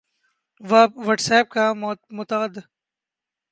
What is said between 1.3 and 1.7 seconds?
app کا